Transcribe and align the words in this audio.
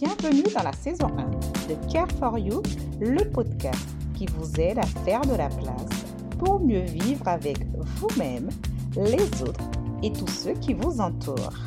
bienvenue 0.00 0.44
dans 0.54 0.62
la 0.62 0.72
saison 0.74 1.08
1 1.18 1.68
de 1.68 1.92
Care 1.92 2.10
for 2.20 2.38
You, 2.38 2.62
le 3.00 3.24
podcast 3.32 3.88
qui 4.14 4.26
vous 4.26 4.60
aide 4.60 4.78
à 4.78 4.86
faire 4.86 5.22
de 5.22 5.34
la 5.34 5.48
place 5.48 6.04
pour 6.38 6.60
mieux 6.60 6.82
vivre 6.82 7.26
avec 7.26 7.66
vous-même, 7.96 8.48
les 8.94 9.42
autres 9.42 9.64
et 10.04 10.12
tous 10.12 10.28
ceux 10.28 10.52
qui 10.52 10.74
vous 10.74 11.00
entourent. 11.00 11.58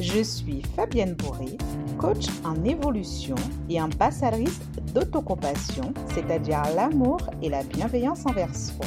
Je 0.00 0.22
suis 0.24 0.62
Fabienne 0.74 1.14
Bourré, 1.14 1.56
coach 1.98 2.26
en 2.44 2.64
évolution 2.64 3.36
et 3.70 3.80
ambassadrice 3.80 4.60
d'autocompassion, 4.92 5.94
c'est-à-dire 6.14 6.62
l'amour 6.74 7.20
et 7.42 7.48
la 7.48 7.62
bienveillance 7.62 8.26
envers 8.26 8.56
soi. 8.56 8.86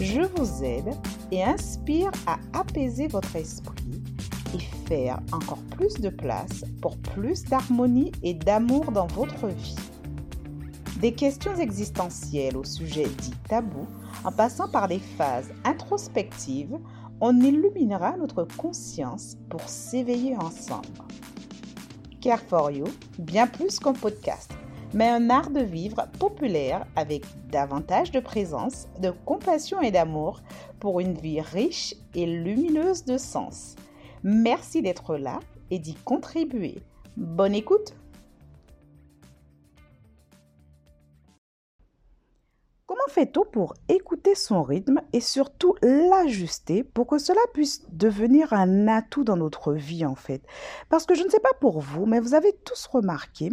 Je 0.00 0.20
vous 0.36 0.62
aide 0.62 0.94
et 1.32 1.42
inspire 1.42 2.12
à 2.28 2.38
apaiser 2.56 3.08
votre 3.08 3.34
esprit 3.34 3.95
et 4.54 4.86
faire 4.88 5.20
encore 5.32 5.62
plus 5.76 5.94
de 5.94 6.08
place 6.08 6.64
pour 6.80 6.96
plus 6.98 7.44
d'harmonie 7.44 8.12
et 8.22 8.34
d'amour 8.34 8.92
dans 8.92 9.06
votre 9.06 9.46
vie. 9.48 9.76
Des 11.00 11.12
questions 11.12 11.54
existentielles 11.56 12.56
au 12.56 12.64
sujet 12.64 13.06
dit 13.20 13.34
tabou, 13.48 13.86
en 14.24 14.32
passant 14.32 14.68
par 14.68 14.88
des 14.88 14.98
phases 14.98 15.50
introspectives, 15.64 16.78
on 17.20 17.38
illuminera 17.40 18.16
notre 18.16 18.44
conscience 18.44 19.36
pour 19.50 19.68
s'éveiller 19.68 20.36
ensemble. 20.36 20.86
Care 22.20 22.40
for 22.40 22.70
You, 22.70 22.86
bien 23.18 23.46
plus 23.46 23.78
qu'un 23.78 23.92
podcast, 23.92 24.52
mais 24.94 25.08
un 25.08 25.30
art 25.30 25.50
de 25.50 25.60
vivre 25.60 26.06
populaire 26.18 26.86
avec 26.96 27.24
davantage 27.50 28.10
de 28.10 28.20
présence, 28.20 28.88
de 29.00 29.12
compassion 29.24 29.80
et 29.80 29.90
d'amour 29.90 30.40
pour 30.80 31.00
une 31.00 31.14
vie 31.14 31.40
riche 31.40 31.94
et 32.14 32.26
lumineuse 32.26 33.04
de 33.04 33.18
sens. 33.18 33.76
Merci 34.28 34.82
d'être 34.82 35.16
là 35.18 35.38
et 35.70 35.78
d'y 35.78 35.94
contribuer. 35.94 36.82
Bonne 37.16 37.54
écoute 37.54 37.94
Comment 42.86 43.06
fait-on 43.08 43.44
pour 43.44 43.74
écouter 43.88 44.34
son 44.34 44.64
rythme 44.64 45.00
et 45.12 45.20
surtout 45.20 45.76
l'ajuster 45.80 46.82
pour 46.82 47.06
que 47.06 47.18
cela 47.18 47.38
puisse 47.54 47.86
devenir 47.92 48.52
un 48.52 48.88
atout 48.88 49.22
dans 49.22 49.36
notre 49.36 49.72
vie 49.72 50.04
en 50.04 50.16
fait? 50.16 50.42
Parce 50.88 51.06
que 51.06 51.14
je 51.14 51.22
ne 51.22 51.28
sais 51.28 51.38
pas 51.38 51.54
pour 51.60 51.78
vous, 51.78 52.04
mais 52.04 52.18
vous 52.18 52.34
avez 52.34 52.52
tous 52.64 52.86
remarqué, 52.86 53.52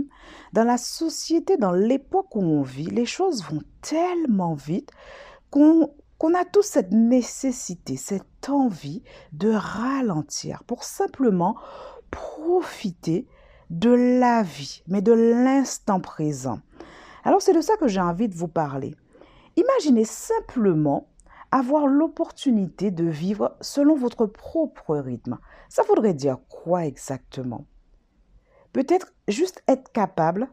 dans 0.53 0.63
la 0.63 0.79
société, 0.79 1.55
dans 1.55 1.71
l'époque 1.71 2.35
où 2.35 2.41
on 2.41 2.63
vit, 2.63 2.87
les 2.87 3.05
choses 3.05 3.43
vont 3.43 3.61
tellement 3.81 4.55
vite 4.55 4.89
qu'on 5.51 5.93
a 6.33 6.45
tous 6.45 6.63
cette 6.63 6.91
nécessité, 6.91 7.97
cette 7.97 8.49
envie 8.49 9.03
de 9.31 9.51
ralentir 9.51 10.63
pour 10.63 10.83
simplement 10.83 11.57
profiter 12.11 13.27
de 13.69 13.89
la 13.89 14.43
vie, 14.43 14.83
mais 14.87 15.01
de 15.01 15.11
l'instant 15.11 15.99
présent. 15.99 16.59
Alors 17.23 17.41
c'est 17.41 17.53
de 17.53 17.61
ça 17.61 17.75
que 17.77 17.87
j'ai 17.87 18.01
envie 18.01 18.29
de 18.29 18.35
vous 18.35 18.47
parler. 18.47 18.95
Imaginez 19.55 20.05
simplement 20.05 21.07
avoir 21.51 21.87
l'opportunité 21.87 22.89
de 22.89 23.05
vivre 23.05 23.55
selon 23.61 23.95
votre 23.95 24.25
propre 24.25 24.97
rythme. 24.97 25.37
Ça 25.69 25.83
voudrait 25.83 26.13
dire 26.13 26.37
quoi 26.49 26.85
exactement? 26.85 27.65
Peut-être 28.71 29.13
juste 29.27 29.63
être 29.67 29.91
capable 29.91 30.47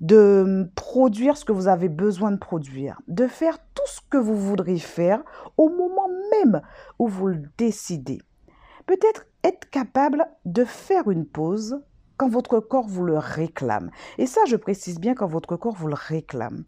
de 0.00 0.70
produire 0.74 1.36
ce 1.36 1.44
que 1.44 1.52
vous 1.52 1.68
avez 1.68 1.88
besoin 1.88 2.30
de 2.30 2.38
produire, 2.38 3.00
de 3.08 3.26
faire 3.26 3.58
tout 3.74 3.86
ce 3.86 4.00
que 4.08 4.18
vous 4.18 4.36
voudriez 4.36 4.78
faire 4.78 5.22
au 5.56 5.68
moment 5.68 6.08
même 6.30 6.62
où 6.98 7.08
vous 7.08 7.26
le 7.26 7.42
décidez. 7.56 8.20
Peut-être 8.86 9.26
être 9.44 9.68
capable 9.70 10.26
de 10.44 10.64
faire 10.64 11.10
une 11.10 11.26
pause 11.26 11.80
quand 12.16 12.28
votre 12.28 12.60
corps 12.60 12.86
vous 12.86 13.04
le 13.04 13.18
réclame. 13.18 13.90
Et 14.18 14.26
ça, 14.26 14.40
je 14.46 14.56
précise 14.56 14.98
bien 14.98 15.14
quand 15.14 15.26
votre 15.26 15.56
corps 15.56 15.74
vous 15.74 15.88
le 15.88 15.94
réclame. 15.94 16.64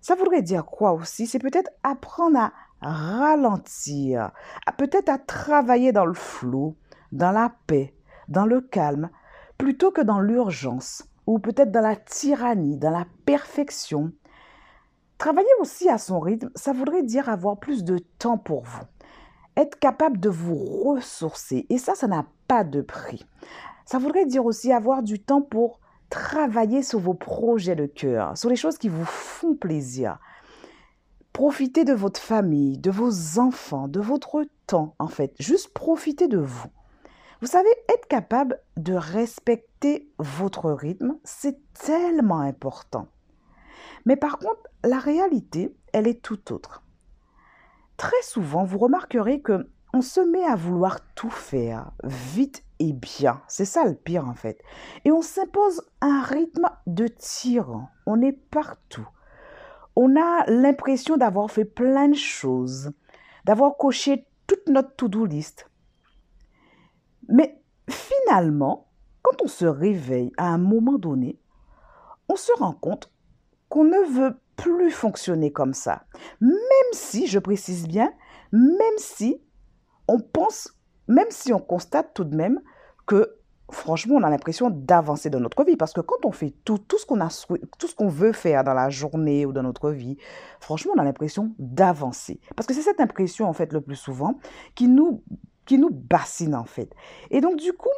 Ça 0.00 0.14
voudrait 0.14 0.42
dire 0.42 0.64
quoi 0.64 0.92
aussi? 0.92 1.26
C'est 1.26 1.40
peut-être 1.40 1.70
apprendre 1.82 2.38
à 2.38 2.52
ralentir, 2.80 4.30
peut-être 4.76 5.08
à 5.08 5.18
travailler 5.18 5.90
dans 5.90 6.06
le 6.06 6.14
flou, 6.14 6.76
dans 7.10 7.32
la 7.32 7.52
paix, 7.66 7.94
dans 8.28 8.46
le 8.46 8.60
calme, 8.60 9.10
plutôt 9.56 9.90
que 9.90 10.00
dans 10.00 10.20
l'urgence, 10.20 11.04
ou 11.28 11.38
peut-être 11.38 11.70
dans 11.70 11.82
la 11.82 11.94
tyrannie, 11.94 12.78
dans 12.78 12.90
la 12.90 13.04
perfection. 13.26 14.12
Travailler 15.18 15.46
aussi 15.60 15.90
à 15.90 15.98
son 15.98 16.20
rythme, 16.20 16.50
ça 16.54 16.72
voudrait 16.72 17.02
dire 17.02 17.28
avoir 17.28 17.58
plus 17.58 17.84
de 17.84 17.98
temps 18.18 18.38
pour 18.38 18.62
vous, 18.62 18.84
être 19.54 19.78
capable 19.78 20.18
de 20.18 20.30
vous 20.30 20.56
ressourcer, 20.56 21.66
et 21.68 21.76
ça, 21.76 21.94
ça 21.94 22.06
n'a 22.06 22.24
pas 22.46 22.64
de 22.64 22.80
prix. 22.80 23.26
Ça 23.84 23.98
voudrait 23.98 24.24
dire 24.24 24.46
aussi 24.46 24.72
avoir 24.72 25.02
du 25.02 25.20
temps 25.20 25.42
pour 25.42 25.80
Travaillez 26.08 26.82
sur 26.82 27.00
vos 27.00 27.12
projets 27.12 27.76
de 27.76 27.84
cœur, 27.84 28.38
sur 28.38 28.48
les 28.48 28.56
choses 28.56 28.78
qui 28.78 28.88
vous 28.88 29.04
font 29.04 29.54
plaisir. 29.54 30.18
Profitez 31.34 31.84
de 31.84 31.92
votre 31.92 32.18
famille, 32.18 32.78
de 32.78 32.90
vos 32.90 33.38
enfants, 33.38 33.88
de 33.88 34.00
votre 34.00 34.46
temps, 34.66 34.94
en 34.98 35.08
fait. 35.08 35.34
Juste 35.38 35.74
profitez 35.74 36.26
de 36.26 36.38
vous. 36.38 36.68
Vous 37.42 37.46
savez, 37.46 37.68
être 37.90 38.08
capable 38.08 38.58
de 38.78 38.94
respecter 38.94 39.67
votre 40.18 40.70
rythme, 40.70 41.18
c'est 41.24 41.58
tellement 41.72 42.40
important. 42.40 43.08
Mais 44.06 44.16
par 44.16 44.38
contre, 44.38 44.62
la 44.84 44.98
réalité, 44.98 45.74
elle 45.92 46.06
est 46.06 46.22
tout 46.22 46.52
autre. 46.52 46.82
Très 47.96 48.22
souvent, 48.22 48.64
vous 48.64 48.78
remarquerez 48.78 49.40
que 49.40 49.70
on 49.94 50.02
se 50.02 50.20
met 50.20 50.44
à 50.44 50.54
vouloir 50.54 51.00
tout 51.14 51.30
faire 51.30 51.92
vite 52.04 52.62
et 52.78 52.92
bien. 52.92 53.40
C'est 53.48 53.64
ça 53.64 53.84
le 53.84 53.94
pire 53.94 54.28
en 54.28 54.34
fait. 54.34 54.60
Et 55.04 55.10
on 55.10 55.22
s'impose 55.22 55.82
un 56.00 56.22
rythme 56.22 56.68
de 56.86 57.08
tyran. 57.08 57.88
On 58.06 58.20
est 58.20 58.32
partout. 58.32 59.08
On 59.96 60.14
a 60.16 60.44
l'impression 60.48 61.16
d'avoir 61.16 61.50
fait 61.50 61.64
plein 61.64 62.08
de 62.08 62.14
choses, 62.14 62.92
d'avoir 63.44 63.76
coché 63.76 64.26
toute 64.46 64.68
notre 64.68 64.94
to-do 64.94 65.24
list. 65.24 65.68
Mais 67.28 67.60
finalement, 67.88 68.87
quand 69.28 69.44
on 69.44 69.48
se 69.48 69.66
réveille 69.66 70.32
à 70.36 70.48
un 70.48 70.58
moment 70.58 70.98
donné, 70.98 71.38
on 72.28 72.36
se 72.36 72.52
rend 72.58 72.72
compte 72.72 73.12
qu'on 73.68 73.84
ne 73.84 74.06
veut 74.10 74.38
plus 74.56 74.90
fonctionner 74.90 75.52
comme 75.52 75.74
ça. 75.74 76.04
Même 76.40 76.92
si, 76.92 77.26
je 77.26 77.38
précise 77.38 77.86
bien, 77.86 78.12
même 78.52 78.96
si 78.96 79.42
on 80.08 80.18
pense, 80.18 80.74
même 81.06 81.30
si 81.30 81.52
on 81.52 81.60
constate 81.60 82.14
tout 82.14 82.24
de 82.24 82.34
même 82.34 82.60
que 83.06 83.34
franchement, 83.70 84.14
on 84.14 84.22
a 84.22 84.30
l'impression 84.30 84.70
d'avancer 84.70 85.28
dans 85.28 85.40
notre 85.40 85.62
vie. 85.64 85.76
Parce 85.76 85.92
que 85.92 86.00
quand 86.00 86.24
on 86.24 86.32
fait 86.32 86.54
tout, 86.64 86.78
tout 86.78 86.96
ce 86.98 87.04
qu'on 87.94 88.08
veut 88.08 88.32
faire 88.32 88.64
dans 88.64 88.72
la 88.72 88.88
journée 88.88 89.44
ou 89.44 89.52
dans 89.52 89.62
notre 89.62 89.90
vie, 89.90 90.16
franchement, 90.58 90.92
on 90.96 91.00
a 91.00 91.04
l'impression 91.04 91.52
d'avancer. 91.58 92.40
Parce 92.56 92.66
que 92.66 92.72
c'est 92.72 92.82
cette 92.82 93.00
impression, 93.00 93.46
en 93.46 93.52
fait, 93.52 93.74
le 93.74 93.82
plus 93.82 93.96
souvent, 93.96 94.38
qui 94.74 94.88
nous, 94.88 95.22
qui 95.66 95.76
nous 95.76 95.90
bassine, 95.90 96.54
en 96.54 96.64
fait. 96.64 96.90
Et 97.30 97.42
donc, 97.42 97.56
du 97.56 97.74
coup, 97.74 97.90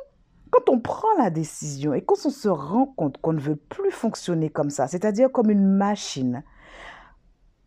quand 0.50 0.68
on 0.68 0.80
prend 0.80 1.08
la 1.18 1.30
décision 1.30 1.94
et 1.94 2.02
quand 2.02 2.16
on 2.24 2.30
se 2.30 2.48
rend 2.48 2.86
compte 2.86 3.18
qu'on 3.20 3.32
ne 3.32 3.40
veut 3.40 3.56
plus 3.56 3.90
fonctionner 3.90 4.50
comme 4.50 4.70
ça, 4.70 4.88
c'est-à-dire 4.88 5.30
comme 5.30 5.50
une 5.50 5.66
machine, 5.66 6.42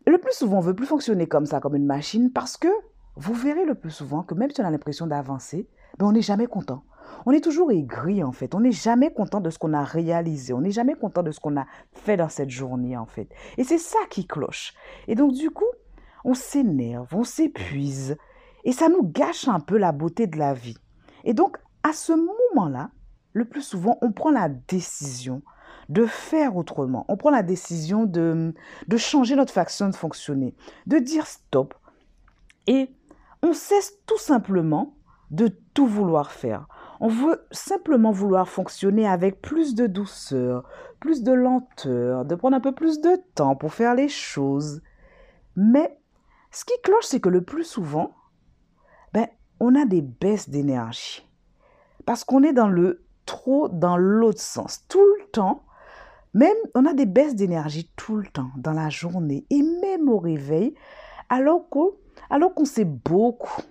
le 0.06 0.18
plus 0.18 0.34
souvent, 0.34 0.58
on 0.58 0.60
veut 0.60 0.74
plus 0.74 0.86
fonctionner 0.86 1.26
comme 1.26 1.46
ça, 1.46 1.60
comme 1.60 1.76
une 1.76 1.86
machine, 1.86 2.30
parce 2.30 2.56
que 2.56 2.68
vous 3.16 3.34
verrez 3.34 3.64
le 3.64 3.74
plus 3.74 3.90
souvent 3.90 4.22
que 4.22 4.34
même 4.34 4.50
si 4.50 4.60
on 4.60 4.64
a 4.64 4.70
l'impression 4.70 5.06
d'avancer, 5.06 5.68
ben 5.98 6.06
on 6.06 6.12
n'est 6.12 6.22
jamais 6.22 6.46
content. 6.46 6.84
On 7.26 7.32
est 7.32 7.42
toujours 7.42 7.70
aigri 7.70 8.22
en 8.22 8.32
fait. 8.32 8.54
On 8.54 8.60
n'est 8.60 8.72
jamais 8.72 9.12
content 9.12 9.40
de 9.40 9.50
ce 9.50 9.58
qu'on 9.58 9.72
a 9.72 9.84
réalisé. 9.84 10.52
On 10.52 10.60
n'est 10.60 10.70
jamais 10.70 10.94
content 10.94 11.22
de 11.22 11.30
ce 11.30 11.40
qu'on 11.40 11.56
a 11.56 11.66
fait 11.92 12.16
dans 12.16 12.28
cette 12.28 12.50
journée 12.50 12.96
en 12.96 13.06
fait. 13.06 13.28
Et 13.56 13.64
c'est 13.64 13.78
ça 13.78 13.98
qui 14.10 14.26
cloche. 14.26 14.74
Et 15.08 15.14
donc 15.14 15.32
du 15.32 15.50
coup, 15.50 15.64
on 16.24 16.34
s'énerve, 16.34 17.14
on 17.14 17.24
s'épuise. 17.24 18.16
Et 18.64 18.72
ça 18.72 18.88
nous 18.88 19.02
gâche 19.02 19.48
un 19.48 19.60
peu 19.60 19.76
la 19.76 19.92
beauté 19.92 20.26
de 20.26 20.38
la 20.38 20.54
vie. 20.54 20.78
Et 21.24 21.34
donc 21.34 21.58
à 21.84 21.92
ce 21.92 22.12
moment-là, 22.12 22.90
le 23.34 23.44
plus 23.44 23.62
souvent, 23.62 23.98
on 24.00 24.10
prend 24.10 24.30
la 24.30 24.48
décision 24.48 25.42
de 25.90 26.06
faire 26.06 26.56
autrement. 26.56 27.04
On 27.08 27.16
prend 27.16 27.30
la 27.30 27.42
décision 27.42 28.04
de, 28.06 28.54
de 28.88 28.96
changer 28.96 29.36
notre 29.36 29.52
façon 29.52 29.90
de 29.90 29.94
fonctionner, 29.94 30.56
de 30.86 30.98
dire 30.98 31.26
stop. 31.26 31.74
Et 32.66 32.90
on 33.42 33.52
cesse 33.52 33.98
tout 34.06 34.18
simplement 34.18 34.96
de 35.30 35.48
tout 35.74 35.86
vouloir 35.86 36.32
faire. 36.32 36.66
On 37.00 37.08
veut 37.08 37.46
simplement 37.50 38.12
vouloir 38.12 38.48
fonctionner 38.48 39.06
avec 39.06 39.42
plus 39.42 39.74
de 39.74 39.86
douceur, 39.86 40.66
plus 41.00 41.22
de 41.22 41.32
lenteur, 41.32 42.24
de 42.24 42.34
prendre 42.34 42.56
un 42.56 42.60
peu 42.60 42.72
plus 42.72 43.00
de 43.00 43.20
temps 43.34 43.56
pour 43.56 43.74
faire 43.74 43.94
les 43.94 44.08
choses. 44.08 44.80
Mais 45.56 45.98
ce 46.50 46.64
qui 46.64 46.80
cloche, 46.82 47.04
c'est 47.04 47.20
que 47.20 47.28
le 47.28 47.42
plus 47.42 47.64
souvent, 47.64 48.14
ben, 49.12 49.26
on 49.60 49.74
a 49.74 49.84
des 49.84 50.02
baisses 50.02 50.48
d'énergie. 50.48 51.28
Parce 52.06 52.24
qu'on 52.24 52.42
est 52.42 52.52
dans 52.52 52.68
le 52.68 53.04
trop 53.26 53.68
dans 53.68 53.96
l'autre 53.96 54.40
sens. 54.40 54.84
Tout 54.88 55.04
le 55.18 55.26
temps, 55.30 55.64
même 56.34 56.56
on 56.74 56.84
a 56.86 56.94
des 56.94 57.06
baisses 57.06 57.34
d'énergie 57.34 57.90
tout 57.96 58.16
le 58.16 58.26
temps, 58.26 58.50
dans 58.56 58.72
la 58.72 58.90
journée 58.90 59.46
et 59.50 59.62
même 59.62 60.08
au 60.08 60.18
réveil, 60.18 60.74
alors 61.28 61.68
qu'on 61.68 61.92
qu'on 62.54 62.64
s'est 62.64 62.84
beaucoup, 62.84 63.62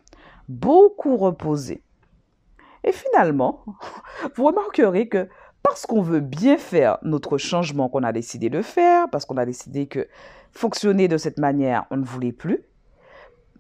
beaucoup 0.48 1.18
reposé. 1.18 1.84
Et 2.84 2.92
finalement, 2.92 3.64
vous 4.36 4.46
remarquerez 4.46 5.08
que 5.08 5.28
parce 5.62 5.86
qu'on 5.86 6.02
veut 6.02 6.20
bien 6.20 6.58
faire 6.58 6.98
notre 7.04 7.38
changement 7.38 7.88
qu'on 7.88 8.04
a 8.04 8.12
décidé 8.12 8.50
de 8.50 8.62
faire, 8.62 9.10
parce 9.10 9.26
qu'on 9.26 9.38
a 9.38 9.46
décidé 9.46 9.88
que 9.88 10.08
fonctionner 10.52 11.08
de 11.08 11.18
cette 11.18 11.40
manière, 11.40 11.86
on 11.90 11.98
ne 11.98 12.04
voulait 12.04 12.34
plus. 12.34 12.64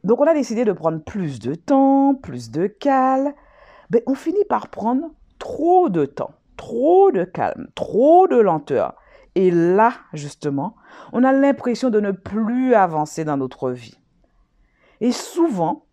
Donc 0.03 0.19
on 0.19 0.27
a 0.27 0.33
décidé 0.33 0.65
de 0.65 0.73
prendre 0.73 1.01
plus 1.01 1.39
de 1.39 1.55
temps, 1.55 2.13
plus 2.13 2.51
de 2.51 2.67
calme. 2.67 3.33
Ben, 3.89 4.01
on 4.07 4.15
finit 4.15 4.45
par 4.45 4.69
prendre 4.69 5.11
trop 5.39 5.89
de 5.89 6.05
temps, 6.05 6.31
trop 6.57 7.11
de 7.11 7.23
calme, 7.23 7.67
trop 7.75 8.27
de 8.27 8.37
lenteur. 8.37 8.95
Et 9.35 9.51
là, 9.51 9.93
justement, 10.13 10.75
on 11.11 11.23
a 11.23 11.31
l'impression 11.31 11.89
de 11.89 11.99
ne 11.99 12.11
plus 12.11 12.75
avancer 12.75 13.25
dans 13.25 13.37
notre 13.37 13.71
vie. 13.71 13.97
Et 15.01 15.11
souvent, 15.11 15.85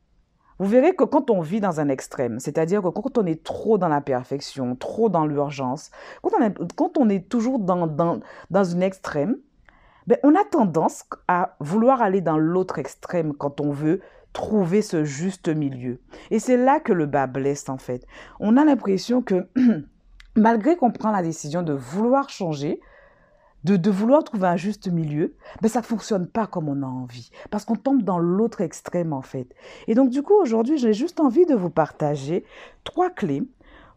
vous 0.59 0.67
verrez 0.67 0.95
que 0.95 1.05
quand 1.05 1.31
on 1.31 1.41
vit 1.41 1.61
dans 1.61 1.81
un 1.81 1.89
extrême, 1.89 2.39
c'est-à-dire 2.39 2.83
que 2.83 2.89
quand 2.89 3.17
on 3.17 3.25
est 3.25 3.43
trop 3.43 3.79
dans 3.79 3.89
la 3.89 4.03
perfection, 4.03 4.77
trop 4.77 5.09
dans 5.09 5.25
l'urgence, 5.25 5.91
quand, 6.23 6.99
on 6.99 7.09
est 7.09 7.29
toujours 7.31 7.59
dans 7.59 8.65
une 8.65 8.83
extrême, 8.83 9.37
ben, 10.07 10.19
on 10.23 10.35
a 10.35 10.45
tendance 10.45 11.05
à 11.29 11.57
vouloir 11.61 12.03
aller 12.03 12.21
dans 12.21 12.37
l'autre 12.37 12.79
extrême 12.79 13.33
quand 13.33 13.61
on 13.61 13.71
veut 13.71 14.01
trouver 14.33 14.83
ce 14.83 15.05
juste 15.05 15.49
milieu. 15.49 16.01
Et 16.31 16.39
c'est 16.39 16.57
là 16.57 16.81
que 16.81 16.93
le 16.93 17.07
bas 17.07 17.27
blesse 17.27 17.69
en 17.69 17.79
fait. 17.79 18.07
On 18.39 18.57
a 18.57 18.65
l'impression 18.65 19.23
que 19.23 19.49
malgré 20.37 20.77
qu'on 20.77 20.91
prend 20.91 21.11
la 21.11 21.23
décision 21.23 21.63
de 21.63 21.73
vouloir 21.73 22.29
changer, 22.29 22.81
de, 23.65 23.91
vouloir 23.91 24.25
trouver 24.25 24.47
un 24.47 24.57
juste 24.57 24.89
milieu, 24.89 25.35
ben 25.61 25.69
ça 25.69 25.81
ne 25.81 25.85
fonctionne 25.85 26.27
pas 26.27 26.47
comme 26.47 26.69
on 26.69 26.83
a 26.83 26.87
envie, 26.87 27.31
parce 27.51 27.65
qu'on 27.65 27.77
tombe 27.77 28.03
dans 28.03 28.19
l'autre 28.19 28.63
extrême 28.63 29.13
en 29.13 29.23
fait. 29.23 29.55
Et 29.87 29.95
donc 29.95 30.11
du 30.11 30.23
coup, 30.23 30.35
aujourd'hui, 30.35 30.79
j'ai 30.79 30.95
juste 30.95 31.21
envie 31.21 31.47
de 31.47 31.55
vous 31.55 31.71
partager 31.71 32.45
trois 32.85 33.11
clés 33.11 33.43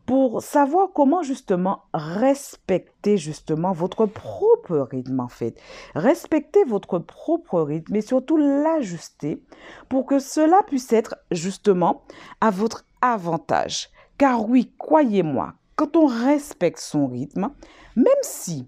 pour 0.05 0.41
savoir 0.41 0.89
comment 0.93 1.23
justement 1.23 1.83
respecter 1.93 3.17
justement 3.17 3.71
votre 3.71 4.05
propre 4.05 4.79
rythme 4.79 5.19
en 5.19 5.27
fait. 5.27 5.59
Respecter 5.95 6.63
votre 6.65 6.99
propre 6.99 7.61
rythme 7.61 7.95
et 7.95 8.01
surtout 8.01 8.37
l'ajuster 8.37 9.41
pour 9.89 10.05
que 10.05 10.19
cela 10.19 10.61
puisse 10.63 10.91
être 10.91 11.15
justement 11.31 12.03
à 12.41 12.49
votre 12.49 12.85
avantage. 13.01 13.89
Car 14.17 14.47
oui, 14.47 14.73
croyez-moi, 14.77 15.53
quand 15.75 15.95
on 15.95 16.05
respecte 16.05 16.79
son 16.79 17.07
rythme, 17.07 17.49
même 17.95 18.07
si 18.21 18.67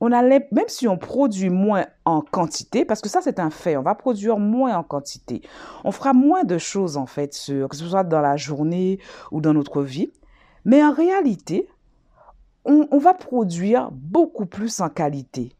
on 0.00 0.10
même 0.10 0.44
si 0.66 0.86
on 0.86 0.98
produit 0.98 1.48
moins 1.48 1.86
en 2.04 2.20
quantité, 2.20 2.84
parce 2.84 3.00
que 3.00 3.08
ça 3.08 3.22
c'est 3.22 3.38
un 3.38 3.48
fait, 3.48 3.78
on 3.78 3.82
va 3.82 3.94
produire 3.94 4.38
moins 4.38 4.76
en 4.76 4.82
quantité. 4.82 5.40
On 5.84 5.90
fera 5.90 6.12
moins 6.12 6.44
de 6.44 6.58
choses 6.58 6.98
en 6.98 7.06
fait, 7.06 7.30
que 7.30 7.76
ce 7.76 7.88
soit 7.88 8.04
dans 8.04 8.20
la 8.20 8.36
journée 8.36 9.00
ou 9.32 9.40
dans 9.40 9.54
notre 9.54 9.82
vie. 9.82 10.10
Mais 10.66 10.82
en 10.84 10.92
réalité, 10.92 11.68
on, 12.64 12.98
va 12.98 13.14
produire 13.14 13.90
beaucoup 13.92 14.46
plus 14.46 14.80
en 14.80 14.88
qualité. 14.88 15.52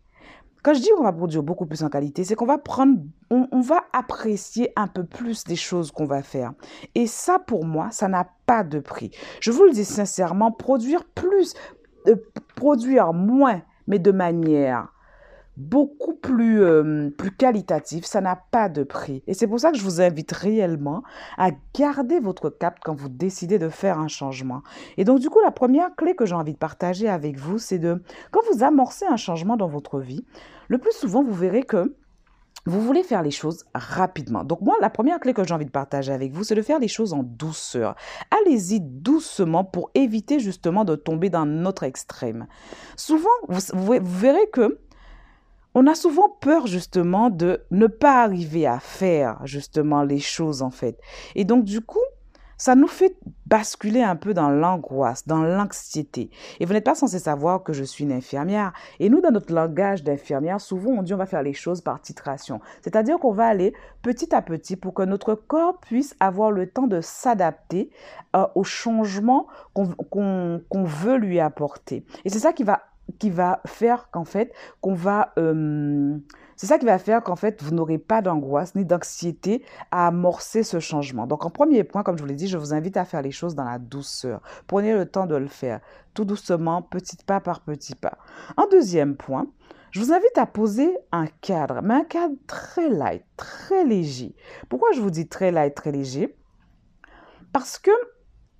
Quand 0.64 0.75
je 0.75 0.81
dis 0.81 0.88
qu'on 0.97 1.05
va 1.05 1.12
produire 1.12 1.44
beaucoup 1.44 1.64
plus 1.64 1.85
en 1.85 1.88
qualité, 1.88 2.25
c'est 2.25 2.35
qu'on 2.35 2.44
va 2.44 2.58
prendre, 2.58 2.99
on, 3.31 3.61
va 3.61 3.85
apprécier 3.93 4.73
un 4.75 4.88
peu 4.88 5.05
plus 5.05 5.44
des 5.44 5.55
choses 5.55 5.93
qu'on 5.93 6.06
va 6.06 6.23
faire. 6.23 6.55
Et 6.97 7.06
ça, 7.06 7.38
pour 7.38 7.64
moi, 7.64 7.93
ça 7.93 8.08
n'a 8.08 8.29
pas 8.47 8.64
de 8.64 8.81
prix. 8.81 9.12
Je 9.41 9.53
vous 9.53 9.62
le 9.62 9.70
dis 9.70 9.85
sincèrement, 9.85 10.50
produire 10.50 11.05
plus, 11.05 11.55
euh, 12.08 12.17
produire 12.56 13.12
moins, 13.12 13.62
mais 13.87 14.00
de 14.00 14.11
manière 14.11 14.93
beaucoup 15.56 16.14
plus, 16.14 16.62
euh, 16.62 17.11
plus 17.11 17.31
qualitatif, 17.31 18.05
ça 18.05 18.20
n'a 18.20 18.37
pas 18.37 18.69
de 18.69 18.82
prix. 18.82 19.23
Et 19.26 19.35
c'est 19.35 19.47
pour 19.47 19.61
ça 19.61 19.70
que 19.70 19.79
je 19.79 19.82
vous 19.82 20.00
invite 20.00 20.32
réellement 20.32 21.03
à 21.38 21.50
garder 21.75 22.20
votre 22.20 22.50
cap 22.50 22.79
quand 22.85 22.94
vous 22.94 23.08
décidez 23.08 23.58
de 23.58 23.69
faire 23.69 23.99
un 23.99 24.08
changement. 24.08 24.62
Et 24.97 25.05
donc, 25.05 25.20
du 25.20 25.31
coup, 25.31 25.41
la 25.41 25.50
première 25.50 25.94
clé 25.97 26.14
que 26.14 26.26
j'ai 26.26 26.35
envie 26.35 26.53
de 26.53 26.58
partager 26.58 27.08
avec 27.08 27.38
vous, 27.38 27.58
c'est 27.58 27.79
de, 27.79 28.03
quand 28.31 28.41
vous 28.53 28.62
amorcez 28.62 29.06
un 29.06 29.17
changement 29.17 29.56
dans 29.56 29.69
votre 29.69 30.00
vie, 30.00 30.25
le 30.69 30.79
plus 30.79 30.93
souvent, 30.93 31.23
vous 31.23 31.35
verrez 31.35 31.62
que 31.62 31.94
vous 32.67 32.81
voulez 32.81 33.05
faire 33.05 33.23
les 33.23 33.31
choses 33.31 33.64
rapidement. 33.75 34.43
Donc 34.43 34.61
moi, 34.61 34.75
la 34.81 34.91
première 34.91 35.20
clé 35.20 35.32
que 35.32 35.44
j'ai 35.44 35.55
envie 35.55 35.67
de 35.67 35.70
partager 35.70 36.12
avec 36.12 36.32
vous, 36.32 36.43
c'est 36.43 36.56
de 36.56 36.62
faire 36.62 36.81
les 36.81 36.88
choses 36.88 37.12
en 37.12 37.23
douceur. 37.23 37.94
Allez-y 38.43 38.81
doucement 38.81 39.64
pour 39.64 39.91
éviter 39.94 40.41
justement 40.41 40.85
de 40.85 40.97
tomber 40.97 41.31
dans 41.31 41.47
notre 41.47 41.85
extrême. 41.85 42.49
Souvent, 42.97 43.31
vous 43.49 43.94
verrez 44.03 44.49
que 44.53 44.81
on 45.78 45.87
a 45.87 45.94
souvent 45.94 46.31
peur 46.31 46.67
justement 46.67 47.28
de 47.28 47.61
ne 47.70 47.87
pas 47.87 48.23
arriver 48.23 48.67
à 48.67 48.81
faire 48.81 49.38
justement 49.44 50.02
les 50.02 50.19
choses 50.19 50.62
en 50.62 50.70
fait. 50.70 50.99
Et 51.34 51.44
donc 51.44 51.64
du 51.64 51.82
coup, 51.82 52.00
ça 52.56 52.75
nous 52.75 52.87
fait 52.87 53.14
basculer 53.44 54.00
un 54.02 54.17
peu 54.17 54.32
dans 54.32 54.49
l'angoisse, 54.49 55.26
dans 55.26 55.43
l'anxiété. 55.43 56.31
Et 56.61 56.64
vous 56.64 56.73
n'êtes 56.73 56.87
pas 56.87 56.94
censé 56.94 57.19
savoir 57.19 57.62
que 57.62 57.75
je 57.75 57.84
suis 57.84 58.05
une 58.05 58.12
infirmière. 58.12 58.73
Et 59.00 59.11
nous, 59.11 59.20
dans 59.20 59.31
notre 59.31 59.52
langage 59.52 60.02
d'infirmière, 60.02 60.62
souvent 60.62 60.93
on 60.93 61.02
dit 61.02 61.12
on 61.12 61.19
va 61.19 61.26
faire 61.26 61.43
les 61.43 61.52
choses 61.52 61.82
par 61.82 62.00
titration. 62.00 62.61
C'est-à-dire 62.81 63.19
qu'on 63.19 63.32
va 63.32 63.46
aller 63.46 63.75
petit 64.00 64.34
à 64.34 64.40
petit 64.40 64.76
pour 64.76 64.94
que 64.94 65.02
notre 65.02 65.34
corps 65.34 65.79
puisse 65.81 66.17
avoir 66.20 66.50
le 66.50 66.70
temps 66.70 66.87
de 66.87 67.02
s'adapter 67.02 67.90
euh, 68.34 68.46
aux 68.55 68.64
changements 68.64 69.46
qu'on 69.75 70.84
veut 70.84 71.19
lui 71.19 71.38
apporter. 71.38 72.06
Et 72.25 72.31
c'est 72.31 72.38
ça 72.38 72.55
qui 72.55 72.64
va 72.64 72.81
qui 73.19 73.31
va 73.31 73.61
faire 73.67 74.11
qu'en 74.11 74.25
fait, 74.25 74.53
qu'on 74.81 74.94
va... 74.94 75.32
Euh, 75.38 76.19
c'est 76.56 76.67
ça 76.67 76.79
qui 76.79 76.87
va 76.87 76.99
faire 76.99 77.23
qu'en 77.23 77.37
fait, 77.37 77.62
vous 77.62 77.75
n'aurez 77.75 77.99
pas 77.99 78.23
d'angoisse 78.23 78.75
ni 78.75 78.85
d'anxiété 78.85 79.62
à 79.91 80.08
amorcer 80.08 80.62
ce 80.62 80.81
changement. 80.81 81.26
Donc, 81.26 81.44
en 81.44 81.50
premier 81.50 81.85
point, 81.85 82.03
comme 82.03 82.17
je 82.17 82.23
vous 82.23 82.29
l'ai 82.29 82.35
dit, 82.35 82.49
je 82.49 82.58
vous 82.58 82.73
invite 82.73 82.97
à 82.97 83.05
faire 83.05 83.23
les 83.23 83.31
choses 83.31 83.55
dans 83.55 83.64
la 83.64 83.79
douceur. 83.79 84.41
Prenez 84.67 84.94
le 84.94 85.06
temps 85.06 85.26
de 85.26 85.37
le 85.37 85.49
faire, 85.49 85.81
tout 86.14 86.25
doucement, 86.25 86.82
petit 86.82 87.17
pas 87.25 87.41
par 87.41 87.61
petit 87.61 87.94
pas. 87.94 88.19
En 88.56 88.67
deuxième 88.69 89.17
point, 89.17 89.47
je 89.91 90.00
vous 90.00 90.12
invite 90.12 90.37
à 90.37 90.47
poser 90.47 90.97
un 91.12 91.26
cadre, 91.26 91.81
mais 91.82 91.94
un 91.94 92.05
cadre 92.05 92.35
très 92.47 92.88
light, 92.88 93.25
très 93.37 93.85
léger. 93.85 94.35
Pourquoi 94.69 94.93
je 94.93 95.00
vous 95.00 95.11
dis 95.11 95.29
très 95.29 95.50
light, 95.53 95.75
très 95.75 95.93
léger? 95.93 96.37
Parce 97.53 97.79
que 97.79 97.91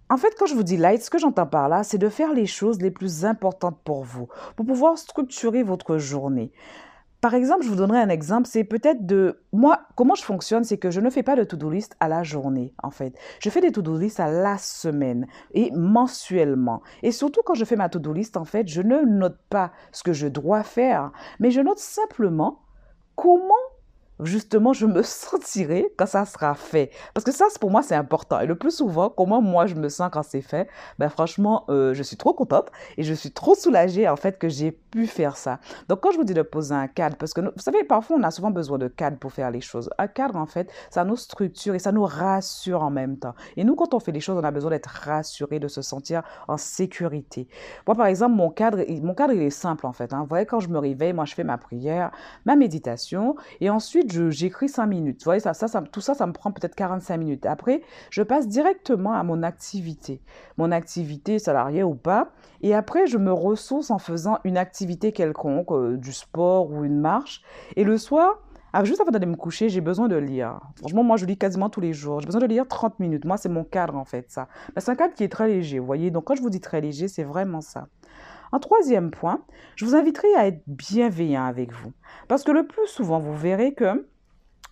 en 0.09 0.17
fait, 0.17 0.35
quand 0.39 0.47
je 0.47 0.55
vous 0.55 0.63
dis 0.63 0.77
light, 0.77 1.03
ce 1.03 1.11
que 1.11 1.19
j'entends 1.19 1.47
par 1.47 1.69
là, 1.69 1.83
c'est 1.83 1.99
de 1.99 2.09
faire 2.09 2.33
les 2.33 2.47
choses 2.47 2.81
les 2.81 2.91
plus 2.91 3.25
importantes 3.25 3.79
pour 3.85 4.05
vous, 4.05 4.29
pour 4.55 4.65
pouvoir 4.65 4.99
structurer 4.99 5.63
votre 5.63 5.99
journée. 5.99 6.53
Par 7.21 7.35
exemple, 7.35 7.65
je 7.65 7.69
vous 7.71 7.77
donnerai 7.77 7.99
un 7.99 8.09
exemple, 8.09 8.47
c'est 8.47 8.63
peut-être 8.63 9.05
de 9.05 9.41
moi 9.53 9.81
comment 9.97 10.15
je 10.15 10.23
fonctionne, 10.23 10.63
c'est 10.63 10.79
que 10.79 10.93
je 10.93 11.01
ne 11.01 11.11
fais 11.11 11.25
pas 11.25 11.35
de 11.35 11.43
to-do 11.43 11.71
list 11.71 11.97
à 11.99 12.07
la 12.07 12.23
journée 12.23 12.73
en 12.83 12.91
fait. 12.91 13.19
Je 13.41 13.51
fais 13.51 13.61
des 13.61 13.73
to-do 13.73 13.99
list 13.99 14.21
à 14.21 14.31
la 14.31 14.59
semaine 14.59 15.27
et 15.53 15.73
mensuellement. 15.73 16.83
Et 17.03 17.11
surtout 17.11 17.41
quand 17.45 17.55
je 17.55 17.65
fais 17.65 17.75
ma 17.75 17.89
to-do 17.89 18.13
list 18.13 18.37
en 18.37 18.45
fait, 18.45 18.69
je 18.69 18.83
ne 18.83 19.01
note 19.01 19.39
pas 19.51 19.73
ce 19.91 20.05
que 20.05 20.13
je 20.13 20.29
dois 20.29 20.63
faire, 20.63 21.11
mais 21.41 21.51
je 21.51 21.61
note 21.61 21.79
simplement 21.79 22.61
comment 23.17 23.55
justement, 24.21 24.73
je 24.73 24.87
me 24.87 25.03
sentirai 25.03 25.93
quand 25.97 26.07
ça 26.07 26.25
sera 26.25 26.55
fait. 26.55 26.91
Parce 27.15 27.25
que 27.25 27.33
ça, 27.33 27.47
pour 27.61 27.71
moi, 27.71 27.83
c'est 27.83 27.95
important. 27.95 28.41
Et 28.41 28.47
le 28.47 28.57
plus 28.57 28.77
souvent, 28.77 29.09
comment 29.09 29.43
moi, 29.43 29.67
je 29.67 29.75
me 29.75 29.89
sens 29.89 30.11
quand 30.13 30.23
c'est 30.23 30.43
fait, 30.43 30.69
ben 30.99 31.09
franchement, 31.09 31.65
euh, 31.69 31.95
je 31.95 32.03
suis 32.03 32.17
trop 32.17 32.33
contente 32.33 32.71
et 32.97 33.03
je 33.03 33.15
suis 33.15 33.31
trop 33.31 33.55
soulagée, 33.55 34.09
en 34.09 34.17
fait, 34.17 34.39
que 34.39 34.49
j'ai 34.49 34.73
pu 34.73 35.07
faire 35.07 35.37
ça. 35.37 35.59
Donc, 35.89 36.01
quand 36.01 36.13
je 36.13 36.17
vous 36.17 36.25
dis 36.25 36.35
de 36.35 36.43
poser 36.43 36.75
un 36.75 36.89
cadre, 36.89 37.17
parce 37.17 37.33
que, 37.33 37.41
vous 37.41 37.51
savez, 37.59 37.85
parfois, 37.85 38.17
on 38.19 38.23
a 38.23 38.31
souvent 38.31 38.51
besoin 38.51 38.79
de 38.79 38.89
cadre 38.89 39.19
pour 39.19 39.33
faire 39.33 39.51
les 39.51 39.61
choses. 39.61 39.91
Un 39.99 40.09
cadre, 40.09 40.37
en 40.37 40.47
fait, 40.47 40.71
ça 40.91 41.05
nous 41.05 41.17
structure 41.17 41.75
et 41.75 41.79
ça 41.79 41.93
nous 41.93 42.05
rassure 42.05 42.83
en 42.83 42.91
même 42.91 43.19
temps. 43.19 43.35
Et 43.57 43.65
nous, 43.65 43.75
quand 43.75 43.95
on 43.95 44.01
fait 44.01 44.13
les 44.13 44.21
choses, 44.21 44.39
on 44.39 44.45
a 44.45 44.51
besoin 44.51 44.71
d'être 44.71 44.87
rassuré, 44.87 45.59
de 45.59 45.69
se 45.69 45.83
sentir 45.83 46.23
en 46.49 46.57
sécurité. 46.57 47.49
Moi, 47.87 47.97
par 47.97 48.07
exemple, 48.07 48.35
mon 48.35 48.51
cadre, 48.51 48.79
mon 49.03 49.15
cadre, 49.15 49.33
il 49.33 49.43
est 49.43 49.51
simple, 49.51 49.87
en 49.87 49.93
fait. 49.93 50.13
Hein. 50.13 50.21
Vous 50.21 50.27
voyez, 50.27 50.47
quand 50.47 50.61
je 50.61 50.69
me 50.69 50.79
réveille, 50.79 51.13
moi, 51.13 51.25
je 51.25 51.35
fais 51.35 51.45
ma 51.45 51.59
prière, 51.59 52.11
ma 52.45 52.57
méditation 52.57 53.37
et 53.61 53.71
ensuite, 53.71 54.06
j'écris 54.09 54.69
5 54.69 54.87
minutes. 54.87 55.21
Vous 55.21 55.25
voyez, 55.25 55.41
ça, 55.41 55.55
ça, 55.55 55.83
tout 55.83 56.01
ça, 56.01 56.15
ça 56.15 56.27
me 56.27 56.33
prend 56.33 56.53
peut-être 56.53 56.75
45 56.75 57.17
minutes. 57.17 57.47
Après, 57.47 57.83
je 58.11 58.23
passe 58.23 58.49
directement 58.49 59.13
à 59.13 59.23
mon 59.23 59.43
activité, 59.43 60.21
mon 60.57 60.73
activité 60.73 61.39
salariée 61.39 61.83
ou 61.83 61.95
pas. 61.95 62.31
Et 62.63 62.75
après, 62.75 63.07
je 63.07 63.19
me 63.19 63.33
ressource 63.33 63.91
en 63.91 63.99
faisant 63.99 64.39
une 64.45 64.57
activité 64.57 65.13
quelconque, 65.13 65.73
euh, 65.73 65.97
du 65.97 66.13
sport 66.13 66.71
ou 66.71 66.85
une 66.85 67.01
marche. 67.01 67.43
Et 67.77 67.85
le 67.85 67.99
soir, 67.99 68.41
ah, 68.73 68.85
juste 68.85 69.01
avant 69.01 69.11
d'aller 69.11 69.27
me 69.27 69.37
coucher, 69.37 69.71
j'ai 69.71 69.81
besoin 69.81 70.07
de 70.07 70.17
lire. 70.17 70.61
Franchement, 70.77 71.03
moi, 71.03 71.17
je 71.17 71.25
lis 71.25 71.39
quasiment 71.39 71.71
tous 71.71 71.81
les 71.81 71.95
jours. 71.95 72.21
J'ai 72.21 72.27
besoin 72.27 72.43
de 72.43 72.47
lire 72.47 72.69
30 72.69 73.01
minutes. 73.01 73.25
Moi, 73.25 73.39
c'est 73.39 73.49
mon 73.49 73.65
cadre, 73.65 73.97
en 73.97 74.05
fait, 74.05 74.31
ça. 74.31 74.49
c'est 74.77 74.91
un 74.91 74.97
cadre 74.97 75.15
qui 75.15 75.25
est 75.25 75.29
très 75.29 75.49
léger, 75.49 75.79
vous 75.79 75.87
voyez. 75.87 76.11
Donc, 76.11 76.25
quand 76.25 76.35
je 76.35 76.43
vous 76.43 76.51
dis 76.51 76.61
très 76.61 76.81
léger, 76.81 77.09
c'est 77.09 77.25
vraiment 77.25 77.63
ça. 77.63 77.89
En 78.53 78.59
troisième 78.59 79.11
point, 79.11 79.45
je 79.75 79.85
vous 79.85 79.95
inviterai 79.95 80.35
à 80.35 80.47
être 80.47 80.63
bienveillant 80.67 81.45
avec 81.45 81.73
vous. 81.73 81.93
Parce 82.29 82.45
que 82.45 82.53
le 82.53 82.67
plus 82.67 82.87
souvent, 82.87 83.19
vous 83.19 83.37
verrez 83.37 83.75
que, 83.75 84.09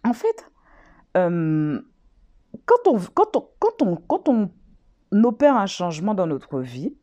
en 0.05 0.13
fait, 0.13 0.51
euh, 1.17 1.81
quand, 2.67 2.89
on, 2.89 2.99
quand, 3.15 3.37
on, 3.37 3.49
quand, 3.59 3.83
on, 3.83 3.97
quand 3.97 4.29
on 4.29 4.51
opère 5.25 5.57
un 5.57 5.67
changement 5.67 6.15
dans 6.15 6.27
notre 6.27 6.61
vie, 6.61 6.97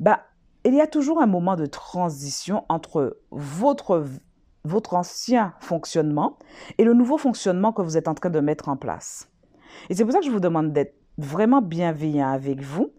bah, 0.00 0.20
il 0.64 0.74
y 0.74 0.80
a 0.80 0.86
toujours 0.86 1.20
un 1.20 1.26
moment 1.26 1.56
de 1.56 1.66
transition 1.66 2.64
entre 2.68 3.18
votre, 3.30 4.04
votre 4.64 4.94
ancien 4.94 5.54
fonctionnement 5.60 6.38
et 6.78 6.84
le 6.84 6.94
nouveau 6.94 7.18
fonctionnement 7.18 7.72
que 7.72 7.82
vous 7.82 7.96
êtes 7.96 8.08
en 8.08 8.14
train 8.14 8.30
de 8.30 8.40
mettre 8.40 8.68
en 8.68 8.76
place. 8.76 9.30
Et 9.88 9.94
c'est 9.94 10.04
pour 10.04 10.12
ça 10.12 10.20
que 10.20 10.26
je 10.26 10.30
vous 10.30 10.40
demande 10.40 10.72
d'être 10.72 10.96
vraiment 11.18 11.60
bienveillant 11.60 12.28
avec 12.28 12.60
vous, 12.60 12.92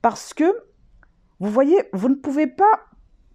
parce 0.00 0.32
que 0.32 0.67
vous 1.40 1.50
voyez, 1.50 1.82
vous 1.92 2.08
ne 2.08 2.14
pouvez 2.14 2.46
pas 2.46 2.88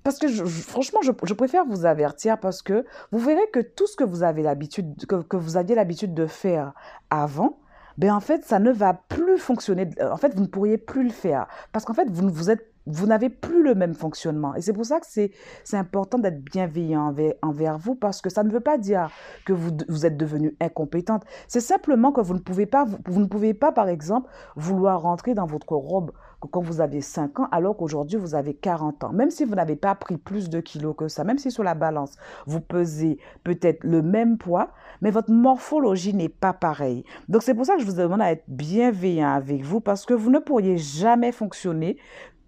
parce 0.03 0.19
que 0.19 0.27
franchement, 0.27 0.99
je, 1.01 1.33
préfère 1.33 1.65
vous 1.65 1.85
avertir 1.85 2.37
parce 2.37 2.61
que 2.61 2.85
vous 3.11 3.19
verrez 3.19 3.49
que 3.53 3.61
tout 3.61 3.87
ce 3.87 3.95
que 3.95 4.03
vous 4.03 4.23
avez 4.23 4.43
l'habitude, 4.43 5.05
que, 5.07 5.37
vous 5.37 5.55
aviez 5.55 5.75
l'habitude 5.75 6.13
de 6.13 6.27
faire 6.27 6.73
avant, 7.09 7.59
ben 7.97 8.13
en 8.13 8.19
fait, 8.19 8.43
ça 8.43 8.59
ne 8.59 8.71
va 8.71 8.93
plus 8.93 9.37
fonctionner. 9.37 9.89
En 10.01 10.17
fait, 10.17 10.35
vous 10.35 10.41
ne 10.41 10.47
pourriez 10.47 10.77
plus 10.77 11.03
le 11.03 11.09
faire 11.09 11.47
parce 11.71 11.85
qu'en 11.85 11.93
fait, 11.93 12.09
vous, 12.09 13.05
n'avez 13.05 13.29
plus 13.29 13.63
le 13.63 13.75
même 13.75 13.93
fonctionnement. 13.93 14.55
Et 14.55 14.61
c'est 14.61 14.73
pour 14.73 14.85
ça 14.85 14.99
que 14.99 15.05
c'est, 15.05 15.31
important 15.71 16.17
d'être 16.17 16.43
bienveillant 16.43 17.15
envers, 17.41 17.77
vous 17.77 17.95
parce 17.95 18.21
que 18.21 18.29
ça 18.29 18.43
ne 18.43 18.49
veut 18.49 18.59
pas 18.59 18.77
dire 18.77 19.09
que 19.45 19.53
vous, 19.53 20.05
êtes 20.05 20.17
devenue 20.17 20.57
incompétente. 20.59 21.23
C'est 21.47 21.61
simplement 21.61 22.11
que 22.11 22.19
vous 22.19 22.33
ne 22.33 22.39
pouvez 22.39 22.65
pas, 22.65 22.85
vous, 23.05 23.21
ne 23.21 23.27
pouvez 23.27 23.53
pas, 23.53 23.71
par 23.71 23.87
exemple, 23.87 24.29
vouloir 24.57 25.01
rentrer 25.03 25.33
dans 25.33 25.45
votre 25.45 25.75
robe 25.77 26.11
quand 26.47 26.61
vous 26.61 26.81
aviez 26.81 27.01
5 27.01 27.39
ans 27.39 27.47
alors 27.51 27.77
qu'aujourd'hui 27.77 28.17
vous 28.17 28.35
avez 28.35 28.53
40 28.53 29.03
ans. 29.03 29.13
Même 29.13 29.29
si 29.29 29.45
vous 29.45 29.55
n'avez 29.55 29.75
pas 29.75 29.95
pris 29.95 30.17
plus 30.17 30.49
de 30.49 30.59
kilos 30.59 30.95
que 30.97 31.07
ça, 31.07 31.23
même 31.23 31.37
si 31.37 31.51
sur 31.51 31.63
la 31.63 31.75
balance 31.75 32.17
vous 32.45 32.61
pesez 32.61 33.17
peut-être 33.43 33.83
le 33.83 34.01
même 34.01 34.37
poids, 34.37 34.69
mais 35.01 35.11
votre 35.11 35.31
morphologie 35.31 36.13
n'est 36.13 36.29
pas 36.29 36.53
pareille. 36.53 37.03
Donc 37.29 37.43
c'est 37.43 37.53
pour 37.53 37.65
ça 37.65 37.75
que 37.75 37.81
je 37.81 37.85
vous 37.85 37.97
demande 37.97 38.21
à 38.21 38.31
être 38.31 38.45
bienveillant 38.47 39.29
avec 39.29 39.63
vous 39.63 39.79
parce 39.79 40.05
que 40.05 40.13
vous 40.13 40.29
ne 40.29 40.39
pourriez 40.39 40.77
jamais 40.77 41.31
fonctionner 41.31 41.97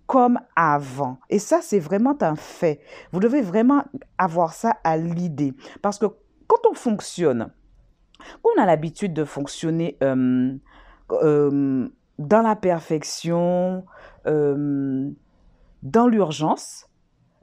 comme 0.08 0.40
avant. 0.56 1.18
Et 1.30 1.40
ça, 1.40 1.60
c'est 1.62 1.80
vraiment 1.80 2.16
un 2.22 2.36
fait. 2.36 2.80
Vous 3.12 3.20
devez 3.20 3.42
vraiment 3.42 3.84
avoir 4.18 4.54
ça 4.54 4.78
à 4.84 4.98
l'idée. 4.98 5.54
Parce 5.82 5.98
que 5.98 6.06
quand 6.48 6.70
on 6.70 6.74
fonctionne, 6.74 7.52
quand 8.44 8.50
on 8.58 8.62
a 8.62 8.66
l'habitude 8.66 9.14
de 9.14 9.26
fonctionner 9.26 9.98
euh, 10.04 10.54
euh, 11.12 11.90
dans 12.20 12.42
la 12.42 12.56
perfection, 12.56 13.86
euh, 14.28 15.10
dans 15.84 16.08
l'urgence, 16.08 16.88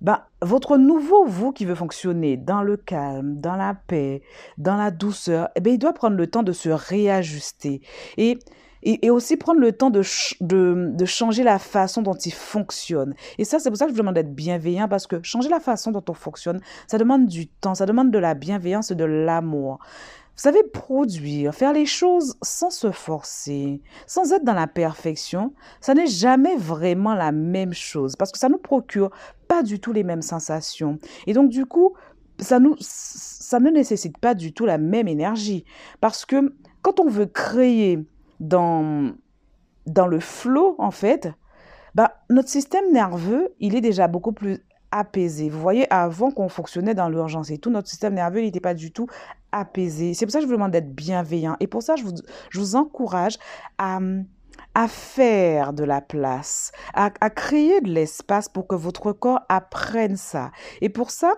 ben, 0.01 0.21
votre 0.41 0.79
nouveau 0.79 1.25
vous 1.25 1.53
qui 1.53 1.65
veut 1.65 1.77
fonctionner 1.77 2.37
dans 2.37 2.63
le 2.63 2.77
calme, 2.77 3.41
dans 3.41 3.57
la 3.57 3.75
paix, 3.75 4.23
dans 4.59 4.77
la 4.77 4.91
douceur, 4.91 5.49
eh 5.55 5.61
bien, 5.61 5.75
il 5.75 5.79
doit 5.79 5.93
prendre 5.93 6.17
le 6.17 6.27
temps 6.27 6.43
de 6.43 6.53
se 6.53 6.69
réajuster. 6.69 7.81
Et 8.17 8.39
et, 8.83 9.11
aussi 9.11 9.37
prendre 9.37 9.61
le 9.61 9.73
temps 9.73 9.91
de, 9.91 10.03
de, 10.41 11.05
changer 11.05 11.45
la 11.45 11.59
façon 11.59 12.03
dont 12.03 12.15
il 12.15 12.33
fonctionne. 12.33 13.15
Et 13.39 13.45
ça, 13.45 13.59
c'est 13.59 13.71
pour 13.71 13.77
ça 13.77 13.85
que 13.85 13.91
je 13.91 13.95
vous 13.95 14.01
demande 14.01 14.17
d'être 14.17 14.35
bienveillant 14.35 14.89
parce 14.89 15.07
que 15.07 15.23
changer 15.23 15.49
la 15.49 15.61
façon 15.61 15.93
dont 15.93 16.05
on 16.09 16.15
fonctionne, 16.15 16.61
ça 16.87 16.99
demande 16.99 17.27
du 17.27 17.47
temps, 17.47 17.75
ça 17.75 17.87
demande 17.87 18.11
de 18.11 18.19
la 18.19 18.35
bienveillance 18.35 18.91
et 18.91 18.95
de 18.95 19.05
l'amour. 19.05 19.79
Vous 20.35 20.43
savez, 20.43 20.63
produire, 20.63 21.55
faire 21.55 21.73
les 21.73 21.85
choses 21.85 22.37
sans 22.43 22.71
se 22.71 22.91
forcer, 22.91 23.83
sans 24.07 24.33
être 24.33 24.45
dans 24.45 24.55
la 24.55 24.67
perfection, 24.67 25.53
ça 25.81 25.93
n'est 25.93 26.07
jamais 26.07 26.57
vraiment 26.57 27.15
la 27.15 27.33
même 27.33 27.75
chose 27.75 28.17
parce 28.17 28.33
que 28.33 28.39
ça 28.39 28.49
ne 28.49 28.55
nous 28.55 28.59
procure 28.59 29.11
pas 29.47 29.63
du 29.63 29.79
tout 29.79 29.93
les 29.93 30.05
mêmes 30.05 30.23
sensations. 30.23 30.99
Et 31.27 31.35
donc, 31.35 31.51
du 31.51 31.67
coup, 31.67 31.95
ça, 32.39 32.59
nous, 32.61 32.77
ça 32.81 33.61
ne 33.61 33.71
nécessite 33.71 34.17
pas 34.19 34.35
du 34.35 34.55
tout 34.55 34.65
la 34.65 34.79
même 34.79 35.07
énergie 35.07 35.65
parce 36.01 36.25
que 36.25 36.55
quand 36.81 36.99
on 36.99 37.09
veut 37.09 37.27
créer 37.27 37.99
dans, 38.41 39.13
dans 39.87 40.07
le 40.07 40.19
flot, 40.19 40.77
en 40.79 40.91
fait, 40.91 41.29
bah, 41.95 42.23
notre 42.31 42.49
système 42.49 42.91
nerveux, 42.91 43.55
il 43.61 43.77
est 43.77 43.81
déjà 43.81 44.09
beaucoup 44.09 44.33
plus 44.33 44.65
apaisé. 44.91 45.49
Vous 45.49 45.61
voyez, 45.61 45.93
avant 45.93 46.31
qu'on 46.31 46.49
fonctionnait 46.49 46.95
dans 46.95 47.09
l'urgence 47.09 47.51
et 47.51 47.59
tout, 47.59 47.71
notre 47.71 47.89
système 47.89 48.15
nerveux 48.15 48.41
n'était 48.41 48.61
pas 48.61 48.75
du 48.75 48.93
tout 48.93 49.07
apaisé. 49.53 50.15
C'est 50.15 50.27
pour 50.27 50.33
ça 50.33 50.39
que 50.39 50.45
je 50.45 50.49
vous 50.49 50.55
demande 50.55 50.73
d'être 50.73 50.95
bienveillant. 50.95 51.57
Et 51.61 51.67
pour 51.67 51.83
ça, 51.83 51.95
je 51.97 52.05
vous, 52.59 52.77
encourage 52.77 53.39
à, 53.79 54.01
à 54.75 54.89
faire 54.89 55.73
de 55.73 55.85
la 55.85 56.01
place, 56.01 56.73
à, 56.95 57.11
à 57.21 57.31
créer 57.31 57.81
de 57.81 57.91
l'espace 57.91 58.49
pour 58.49 58.67
que 58.67 58.75
votre 58.75 59.13
corps 59.13 59.41
apprenne 59.49 60.17
ça. 60.17 60.51
Et 60.81 60.89
pour 60.89 61.11
ça, 61.11 61.35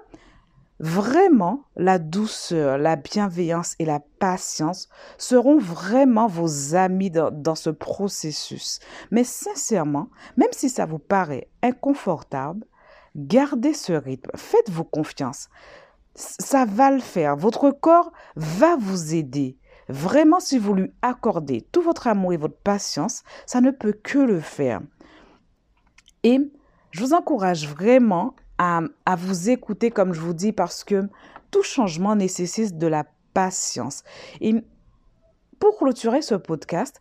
Vraiment, 0.80 1.64
la 1.76 2.00
douceur, 2.00 2.78
la 2.78 2.96
bienveillance 2.96 3.76
et 3.78 3.84
la 3.84 4.00
patience 4.18 4.88
seront 5.18 5.56
vraiment 5.56 6.26
vos 6.26 6.74
amis 6.74 7.12
dans, 7.12 7.54
ce 7.54 7.70
processus. 7.70 8.80
Mais 9.12 9.22
sincèrement, 9.22 10.08
même 10.36 10.48
si 10.50 10.68
ça 10.68 10.84
vous 10.84 10.98
paraît 10.98 11.48
inconfortable, 11.62 12.66
gardez 13.14 13.72
ce 13.72 13.92
rythme, 13.92 14.32
faites-vous 14.34 14.84
confiance. 14.84 15.48
Ça 16.14 16.64
va 16.64 16.90
le 16.90 17.00
faire, 17.00 17.36
votre 17.36 17.70
corps 17.70 18.12
va 18.36 18.76
vous 18.76 19.14
aider. 19.14 19.58
Vraiment, 19.88 20.40
si 20.40 20.58
vous 20.58 20.74
lui 20.74 20.92
accordez 21.02 21.62
tout 21.72 21.82
votre 21.82 22.06
amour 22.06 22.32
et 22.32 22.36
votre 22.36 22.56
patience, 22.56 23.22
ça 23.46 23.60
ne 23.60 23.70
peut 23.70 23.92
que 23.92 24.18
le 24.18 24.40
faire. 24.40 24.80
Et 26.22 26.38
je 26.90 27.00
vous 27.00 27.12
encourage 27.12 27.68
vraiment 27.68 28.34
à, 28.58 28.82
vous 29.16 29.50
écouter, 29.50 29.90
comme 29.90 30.14
je 30.14 30.20
vous 30.20 30.32
dis, 30.32 30.52
parce 30.52 30.84
que 30.84 31.02
tout 31.50 31.62
changement 31.62 32.16
nécessite 32.16 32.78
de 32.78 32.86
la 32.86 33.04
patience. 33.34 34.04
Et 34.40 34.54
pour 35.58 35.76
clôturer 35.76 36.22
ce 36.22 36.34
podcast, 36.34 37.00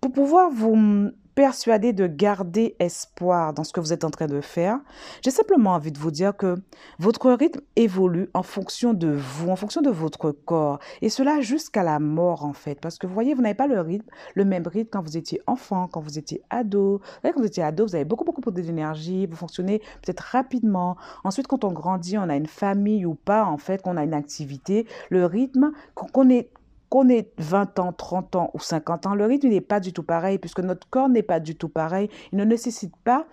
pour 0.00 0.12
pouvoir 0.12 0.50
vous 0.50 1.12
persuadé 1.34 1.92
de 1.92 2.06
garder 2.06 2.76
espoir 2.78 3.52
dans 3.52 3.64
ce 3.64 3.72
que 3.72 3.80
vous 3.80 3.92
êtes 3.92 4.04
en 4.04 4.10
train 4.10 4.26
de 4.26 4.40
faire, 4.40 4.80
j'ai 5.22 5.30
simplement 5.30 5.70
envie 5.70 5.92
de 5.92 5.98
vous 5.98 6.10
dire 6.10 6.36
que 6.36 6.56
votre 6.98 7.30
rythme 7.32 7.60
évolue 7.76 8.28
en 8.34 8.42
fonction 8.42 8.94
de 8.94 9.08
vous, 9.08 9.50
en 9.50 9.56
fonction 9.56 9.82
de 9.82 9.90
votre 9.90 10.32
corps. 10.32 10.78
Et 11.02 11.08
cela 11.08 11.40
jusqu'à 11.40 11.82
la 11.82 11.98
mort, 11.98 12.44
en 12.44 12.52
fait. 12.52 12.80
Parce 12.80 12.98
que 12.98 13.06
vous 13.06 13.14
voyez, 13.14 13.34
vous 13.34 13.42
n'avez 13.42 13.54
pas 13.54 13.66
le 13.66 13.80
rythme, 13.80 14.08
le 14.34 14.44
même 14.44 14.66
rythme 14.66 14.90
quand 14.90 15.02
vous 15.02 15.16
étiez 15.16 15.40
enfant, 15.46 15.88
quand 15.88 16.00
vous 16.00 16.18
étiez 16.18 16.42
ado. 16.50 17.00
Quand 17.22 17.32
vous 17.36 17.46
étiez 17.46 17.62
ado, 17.62 17.86
vous 17.86 17.94
avez 17.94 18.04
beaucoup, 18.04 18.24
beaucoup 18.24 18.40
d'énergie, 18.50 19.26
vous 19.26 19.36
fonctionnez 19.36 19.78
peut-être 20.02 20.20
rapidement. 20.20 20.96
Ensuite, 21.24 21.46
quand 21.46 21.64
on 21.64 21.72
grandit, 21.72 22.18
on 22.18 22.28
a 22.28 22.36
une 22.36 22.46
famille 22.46 23.06
ou 23.06 23.14
pas, 23.14 23.44
en 23.44 23.58
fait, 23.58 23.82
qu'on 23.82 23.96
a 23.96 24.04
une 24.04 24.14
activité, 24.14 24.86
le 25.08 25.26
rythme 25.26 25.72
qu'on 25.94 26.28
est 26.28 26.50
qu'on 26.90 27.08
ait 27.08 27.32
20 27.38 27.78
ans, 27.78 27.92
30 27.92 28.36
ans 28.36 28.50
ou 28.52 28.58
50 28.58 29.06
ans, 29.06 29.14
le 29.14 29.24
rythme 29.24 29.48
n'est 29.48 29.60
pas 29.60 29.80
du 29.80 29.92
tout 29.92 30.02
pareil 30.02 30.38
puisque 30.38 30.60
notre 30.60 30.88
corps 30.90 31.08
n'est 31.08 31.22
pas 31.22 31.40
du 31.40 31.56
tout 31.56 31.68
pareil. 31.68 32.10
Il 32.32 32.38
ne 32.38 32.44
nécessite 32.44 32.94
pas, 33.04 33.26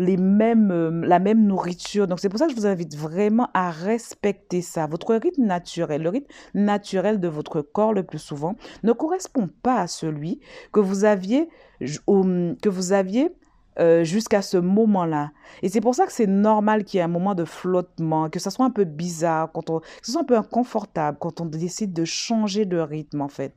euh, 0.00 1.02
la 1.06 1.18
même 1.18 1.46
nourriture. 1.46 2.06
Donc 2.08 2.20
c'est 2.20 2.28
pour 2.28 2.38
ça 2.38 2.46
que 2.46 2.52
je 2.52 2.56
vous 2.56 2.66
invite 2.66 2.96
vraiment 2.96 3.48
à 3.54 3.70
respecter 3.70 4.60
ça. 4.62 4.86
Votre 4.86 5.14
rythme 5.14 5.44
naturel, 5.44 6.02
le 6.02 6.08
rythme 6.10 6.32
naturel 6.54 7.20
de 7.20 7.28
votre 7.28 7.62
corps 7.62 7.94
le 7.94 8.02
plus 8.02 8.18
souvent 8.18 8.56
ne 8.82 8.92
correspond 8.92 9.48
pas 9.62 9.80
à 9.80 9.86
celui 9.86 10.40
que 10.72 10.80
vous 10.80 11.04
aviez, 11.04 11.48
que 11.80 12.68
vous 12.68 12.92
aviez 12.92 13.32
euh, 13.78 14.04
jusqu'à 14.04 14.42
ce 14.42 14.56
moment-là. 14.56 15.30
Et 15.62 15.68
c'est 15.68 15.80
pour 15.80 15.94
ça 15.94 16.06
que 16.06 16.12
c'est 16.12 16.26
normal 16.26 16.84
qu'il 16.84 16.98
y 16.98 17.00
ait 17.00 17.04
un 17.04 17.08
moment 17.08 17.34
de 17.34 17.44
flottement, 17.44 18.28
que 18.28 18.38
ça 18.38 18.50
soit 18.50 18.64
un 18.64 18.70
peu 18.70 18.84
bizarre, 18.84 19.52
quand 19.52 19.70
on, 19.70 19.80
que 19.80 19.86
ce 20.02 20.12
soit 20.12 20.22
un 20.22 20.24
peu 20.24 20.36
inconfortable 20.36 21.18
quand 21.20 21.40
on 21.40 21.46
décide 21.46 21.92
de 21.92 22.04
changer 22.04 22.64
de 22.64 22.78
rythme, 22.78 23.20
en 23.20 23.28
fait. 23.28 23.54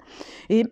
Et, 0.49 0.65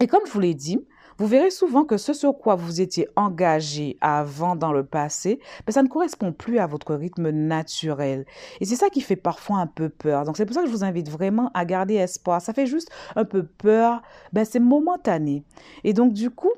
et 0.00 0.06
comme 0.06 0.22
je 0.26 0.32
vous 0.32 0.40
l'ai 0.40 0.54
dit, 0.54 0.78
vous 1.18 1.26
verrez 1.26 1.50
souvent 1.50 1.84
que 1.84 1.98
ce 1.98 2.12
sur 2.12 2.36
quoi 2.36 2.54
vous 2.54 2.80
étiez 2.80 3.06
engagé 3.16 3.98
avant 4.00 4.56
dans 4.56 4.72
le 4.72 4.84
passé, 4.84 5.38
ben, 5.66 5.72
ça 5.72 5.82
ne 5.82 5.88
correspond 5.88 6.32
plus 6.32 6.58
à 6.58 6.66
votre 6.66 6.94
rythme 6.94 7.30
naturel. 7.30 8.24
Et 8.60 8.64
c'est 8.64 8.76
ça 8.76 8.88
qui 8.88 9.00
fait 9.00 9.16
parfois 9.16 9.58
un 9.58 9.66
peu 9.66 9.88
peur. 9.88 10.24
Donc 10.24 10.36
c'est 10.36 10.46
pour 10.46 10.54
ça 10.54 10.62
que 10.62 10.66
je 10.66 10.72
vous 10.72 10.84
invite 10.84 11.08
vraiment 11.08 11.50
à 11.54 11.64
garder 11.64 11.94
espoir. 11.94 12.40
Ça 12.40 12.52
fait 12.52 12.66
juste 12.66 12.90
un 13.16 13.24
peu 13.24 13.44
peur, 13.44 14.02
ben, 14.32 14.44
c'est 14.44 14.60
momentané. 14.60 15.44
Et 15.84 15.92
donc 15.92 16.12
du 16.12 16.30
coup, 16.30 16.52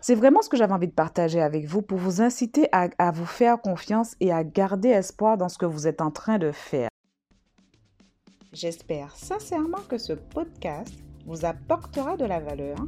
c'est 0.00 0.14
vraiment 0.14 0.42
ce 0.42 0.48
que 0.48 0.56
j'avais 0.56 0.72
envie 0.72 0.88
de 0.88 0.92
partager 0.92 1.40
avec 1.40 1.66
vous 1.66 1.82
pour 1.82 1.98
vous 1.98 2.22
inciter 2.22 2.68
à, 2.72 3.10
vous 3.10 3.26
faire 3.26 3.60
confiance 3.60 4.16
et 4.20 4.32
à 4.32 4.44
garder 4.44 4.88
espoir 4.88 5.36
dans 5.36 5.48
ce 5.48 5.58
que 5.58 5.66
vous 5.66 5.86
êtes 5.86 6.00
en 6.00 6.10
train 6.10 6.38
de 6.38 6.52
faire. 6.52 6.88
J'espère 8.52 9.14
sincèrement 9.14 9.82
que 9.88 9.98
ce 9.98 10.12
podcast 10.12 10.92
vous 11.26 11.44
apportera 11.44 12.16
de 12.16 12.24
la 12.24 12.40
valeur 12.40 12.78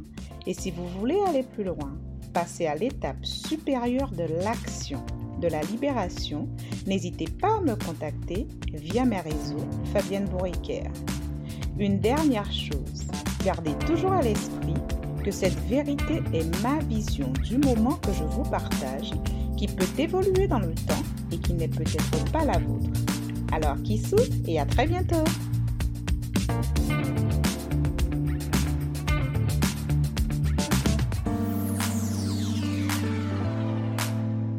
et 0.45 0.53
si 0.53 0.71
vous 0.71 0.87
voulez 0.99 1.19
aller 1.27 1.43
plus 1.43 1.63
loin, 1.63 1.97
passer 2.33 2.65
à 2.65 2.75
l'étape 2.75 3.23
supérieure 3.23 4.11
de 4.11 4.23
l'action, 4.43 5.05
de 5.39 5.47
la 5.47 5.61
libération, 5.61 6.49
n'hésitez 6.87 7.27
pas 7.39 7.57
à 7.57 7.61
me 7.61 7.75
contacter 7.75 8.47
via 8.73 9.05
mes 9.05 9.21
réseaux 9.21 9.65
Fabienne 9.93 10.25
Bourriquer. 10.25 10.83
Une 11.77 11.99
dernière 11.99 12.51
chose, 12.51 13.07
gardez 13.45 13.75
toujours 13.85 14.13
à 14.13 14.21
l'esprit 14.21 14.73
que 15.23 15.31
cette 15.31 15.57
vérité 15.67 16.21
est 16.33 16.61
ma 16.61 16.79
vision 16.79 17.31
du 17.43 17.57
moment 17.57 17.93
que 17.93 18.11
je 18.11 18.23
vous 18.23 18.43
partage, 18.43 19.11
qui 19.57 19.67
peut 19.67 19.87
évoluer 19.97 20.47
dans 20.47 20.59
le 20.59 20.73
temps 20.73 21.03
et 21.31 21.37
qui 21.37 21.53
n'est 21.53 21.69
peut-être 21.69 22.31
pas 22.31 22.43
la 22.43 22.59
vôtre. 22.59 22.89
Alors, 23.51 23.81
qui 23.83 24.01
et 24.47 24.59
à 24.59 24.65
très 24.65 24.85
bientôt 24.85 25.23